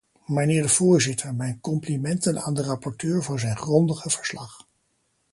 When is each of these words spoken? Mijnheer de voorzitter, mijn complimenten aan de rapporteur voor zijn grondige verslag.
Mijnheer 0.25 0.61
de 0.61 0.69
voorzitter, 0.69 1.35
mijn 1.35 1.59
complimenten 1.61 2.41
aan 2.41 2.53
de 2.53 2.61
rapporteur 2.63 3.23
voor 3.23 3.39
zijn 3.39 3.57
grondige 3.57 4.09
verslag. 4.09 4.67